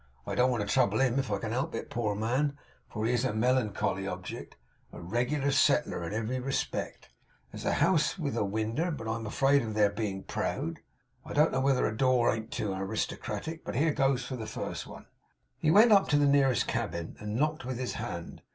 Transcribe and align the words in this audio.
I 0.25 0.33
don't 0.33 0.49
want 0.49 0.67
to 0.67 0.73
trouble 0.73 0.99
him 0.99 1.19
if 1.19 1.29
I 1.29 1.37
can 1.37 1.51
help 1.51 1.75
it, 1.75 1.91
poor 1.91 2.15
man, 2.15 2.57
for 2.89 3.05
he 3.05 3.13
is 3.13 3.23
a 3.23 3.35
melancholy 3.35 4.07
object; 4.07 4.55
a 4.91 4.99
reg'lar 4.99 5.51
Settler 5.51 6.03
in 6.07 6.11
every 6.11 6.39
respect. 6.39 7.09
There's 7.51 7.65
house 7.71 8.17
with 8.17 8.35
a 8.35 8.43
winder, 8.43 8.89
but 8.89 9.07
I 9.07 9.13
am 9.17 9.27
afraid 9.27 9.61
of 9.61 9.75
their 9.75 9.91
being 9.91 10.23
proud. 10.23 10.79
I 11.23 11.33
don't 11.33 11.51
know 11.51 11.61
whether 11.61 11.85
a 11.85 11.95
door 11.95 12.33
ain't 12.33 12.49
too 12.49 12.73
aristocratic; 12.73 13.63
but 13.63 13.75
here 13.75 13.93
goes 13.93 14.25
for 14.25 14.37
the 14.37 14.47
first 14.47 14.87
one!' 14.87 15.05
He 15.59 15.69
went 15.69 15.91
up 15.91 16.07
to 16.09 16.17
the 16.17 16.25
nearest 16.25 16.65
cabin, 16.67 17.15
and 17.19 17.35
knocked 17.35 17.63
with 17.63 17.77
his 17.77 17.93
hand. 17.93 18.41